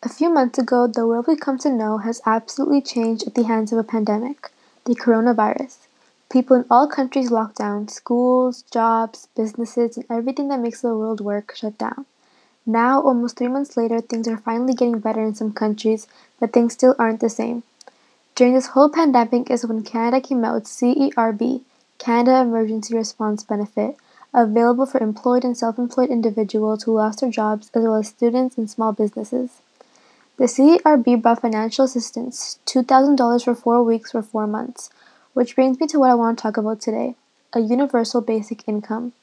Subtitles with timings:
[0.00, 3.42] A few months ago, the world we've come to know has absolutely changed at the
[3.42, 4.52] hands of a pandemic,
[4.84, 5.88] the coronavirus.
[6.30, 11.20] People in all countries locked down, schools, jobs, businesses, and everything that makes the world
[11.20, 12.06] work shut down.
[12.64, 16.06] Now, almost three months later, things are finally getting better in some countries,
[16.38, 17.64] but things still aren't the same.
[18.36, 21.62] During this whole pandemic is when Canada came out with CERB,
[21.98, 23.96] Canada Emergency Response Benefit,
[24.32, 28.70] available for employed and self-employed individuals who lost their jobs as well as students and
[28.70, 29.60] small businesses.
[30.38, 34.88] The CERB brought financial assistance, $2,000 for four weeks for four months,
[35.32, 37.16] which brings me to what I want to talk about today,
[37.52, 39.14] a universal basic income.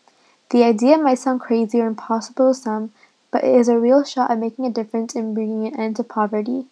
[0.49, 2.91] The idea might sound crazy or impossible to some,
[3.31, 6.03] but it is a real shot at making a difference in bringing an end to
[6.03, 6.65] poverty.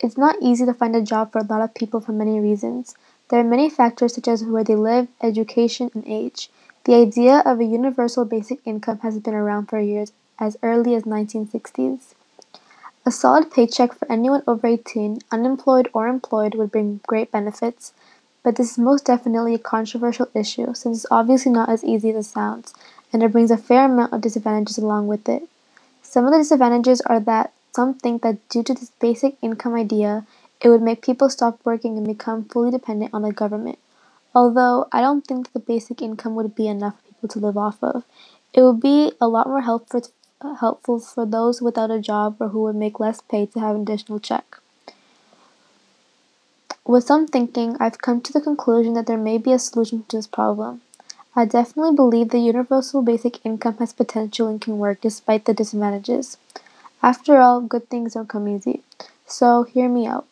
[0.00, 2.94] It's not easy to find a job for a lot of people for many reasons.
[3.28, 6.48] There are many factors such as where they live, education, and age.
[6.84, 11.02] The idea of a universal basic income has been around for years, as early as
[11.02, 12.14] 1960s.
[13.04, 17.92] A solid paycheck for anyone over 18, unemployed or employed, would bring great benefits,
[18.44, 22.26] but this is most definitely a controversial issue since it's obviously not as easy as
[22.26, 22.72] it sounds,
[23.12, 25.48] and it brings a fair amount of disadvantages along with it.
[26.00, 30.24] Some of the disadvantages are that some think that due to this basic income idea,
[30.60, 33.80] it would make people stop working and become fully dependent on the government.
[34.32, 37.82] Although I don't think the basic income would be enough for people to live off
[37.82, 38.04] of.
[38.54, 40.02] It would be a lot more helpful
[40.60, 43.82] helpful for those without a job or who would make less pay to have an
[43.82, 44.58] additional check.
[46.84, 50.16] With some thinking, I've come to the conclusion that there may be a solution to
[50.16, 50.80] this problem.
[51.34, 56.36] I definitely believe the universal basic income has potential and can work despite the disadvantages.
[57.02, 58.82] After all, good things don't come easy.
[59.26, 60.26] So, hear me out.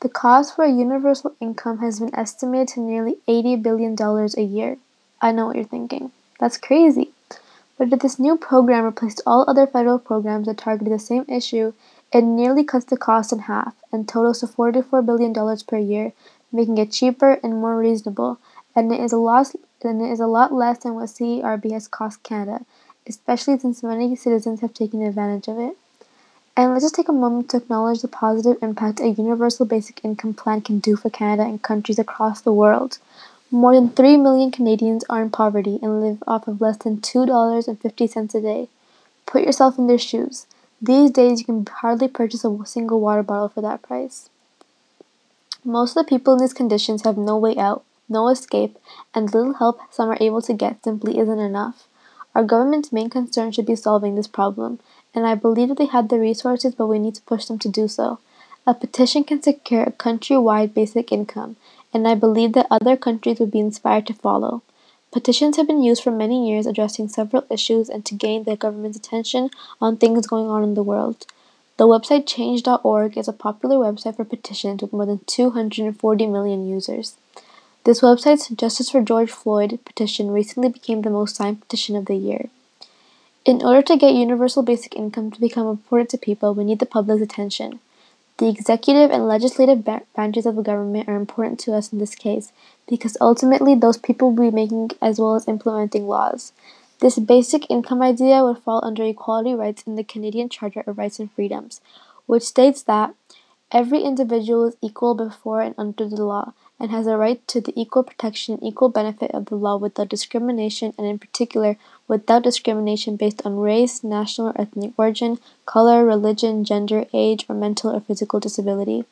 [0.00, 4.78] The cost for a universal income has been estimated to nearly $80 billion a year.
[5.20, 6.12] I know what you're thinking.
[6.38, 7.12] That's crazy.
[7.78, 11.72] But this new program replaced all other federal programs that targeted the same issue,
[12.12, 15.34] it nearly cuts the cost in half and totals to $44 billion
[15.66, 16.12] per year,
[16.52, 18.38] making it cheaper and more reasonable,
[18.74, 21.86] and it is a lot then it is a lot less than what CERB has
[21.86, 22.64] cost Canada,
[23.06, 25.76] especially since many citizens have taken advantage of it.
[26.56, 30.32] And let's just take a moment to acknowledge the positive impact a universal basic income
[30.32, 32.98] plan can do for Canada and countries across the world.
[33.50, 38.34] More than 3 million Canadians are in poverty and live off of less than $2.50
[38.34, 38.68] a day.
[39.24, 40.46] Put yourself in their shoes.
[40.82, 44.28] These days, you can hardly purchase a single water bottle for that price.
[45.64, 48.78] Most of the people in these conditions have no way out no escape,
[49.14, 51.88] and little help some are able to get simply isn't enough.
[52.34, 54.78] Our government's main concern should be solving this problem,
[55.14, 57.68] and I believe that they have the resources, but we need to push them to
[57.68, 58.18] do so.
[58.66, 61.56] A petition can secure a country-wide basic income,
[61.96, 64.62] and I believe that other countries would be inspired to follow.
[65.12, 68.98] Petitions have been used for many years addressing several issues and to gain the government's
[68.98, 69.48] attention
[69.80, 71.24] on things going on in the world.
[71.78, 77.16] The website change.org is a popular website for petitions with more than 240 million users.
[77.84, 82.16] This website's Justice for George Floyd petition recently became the most signed petition of the
[82.16, 82.50] year.
[83.46, 86.84] In order to get universal basic income to become important to people, we need the
[86.84, 87.80] public's attention.
[88.38, 89.82] The executive and legislative
[90.14, 92.52] branches of the government are important to us in this case
[92.86, 96.52] because ultimately those people will be making as well as implementing laws.
[97.00, 101.18] This basic income idea would fall under equality rights in the Canadian Charter of Rights
[101.18, 101.80] and Freedoms,
[102.26, 103.14] which states that
[103.72, 107.72] every individual is equal before and under the law and has a right to the
[107.80, 111.76] equal protection and equal benefit of the law without discrimination and in particular
[112.06, 117.94] without discrimination based on race, national or ethnic origin, color, religion, gender, age, or mental
[117.94, 119.04] or physical disability.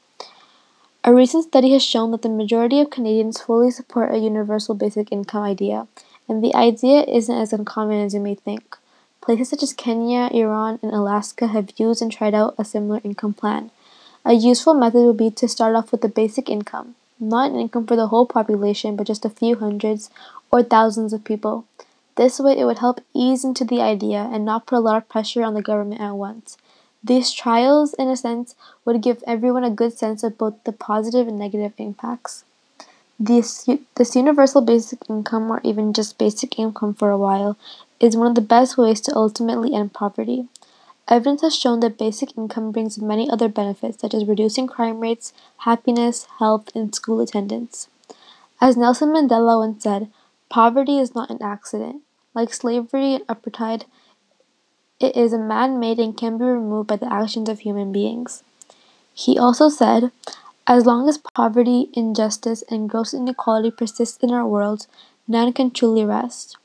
[1.03, 5.13] A recent study has shown that the majority of Canadians fully support a universal basic
[5.13, 5.87] income idea,
[6.29, 8.79] and the idea isn't as uncommon as you may think.
[9.21, 13.35] Places such as Kenya, Iran, and Alaska have used and tried out a similar income
[13.35, 13.71] plan.
[14.25, 17.87] A useful method would be to start off with a basic income not an income
[17.87, 20.11] for the whole population, but just a few hundreds
[20.51, 21.65] or thousands of people.
[22.17, 25.09] This way, it would help ease into the idea and not put a lot of
[25.09, 26.57] pressure on the government at once.
[27.03, 28.55] These trials, in a sense,
[28.85, 32.45] would give everyone a good sense of both the positive and negative impacts.
[33.19, 37.57] This, this universal basic income, or even just basic income for a while,
[38.01, 40.47] is one of the best ways to ultimately end poverty.
[41.09, 45.33] Evidence has shown that basic income brings many other benefits such as reducing crime rates,
[45.59, 47.89] happiness, health, and school attendance.
[48.61, 50.11] As Nelson Mandela once said,
[50.49, 52.03] poverty is not an accident.
[52.35, 53.85] Like slavery and apartheid,
[54.99, 58.43] it is a man made and can be removed by the actions of human beings.
[59.15, 60.11] He also said,
[60.67, 64.87] as long as poverty, injustice, and gross inequality persist in our world,
[65.29, 66.57] none can truly rest.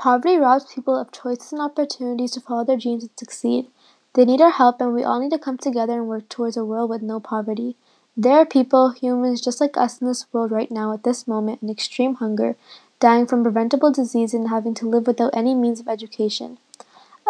[0.00, 3.66] Poverty robs people of choices and opportunities to follow their dreams and succeed.
[4.14, 6.64] They need our help, and we all need to come together and work towards a
[6.64, 7.76] world with no poverty.
[8.16, 11.60] There are people, humans just like us in this world right now at this moment
[11.60, 12.56] in extreme hunger,
[12.98, 16.56] dying from preventable disease and having to live without any means of education.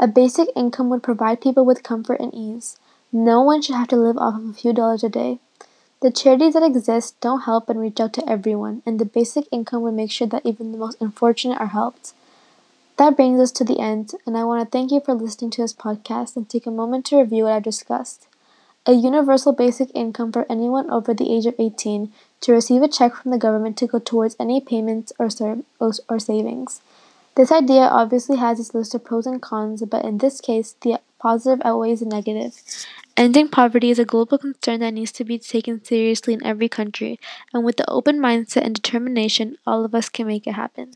[0.01, 2.79] A basic income would provide people with comfort and ease.
[3.11, 5.41] No one should have to live off of a few dollars a day.
[6.03, 9.83] The charities that exist don't help and reach out to everyone, and the basic income
[9.83, 12.13] would make sure that even the most unfortunate are helped.
[13.01, 15.63] That brings us to the end, and I want to thank you for listening to
[15.63, 18.27] this podcast and take a moment to review what I've discussed.
[18.85, 22.13] A universal basic income for anyone over the age of 18
[22.43, 25.31] to receive a check from the government to go towards any payments or,
[25.81, 26.83] or savings.
[27.37, 31.01] This idea obviously has its list of pros and cons, but in this case, the
[31.19, 32.61] positive outweighs the negative.
[33.17, 37.19] Ending poverty is a global concern that needs to be taken seriously in every country,
[37.55, 40.93] and with the open mindset and determination, all of us can make it happen.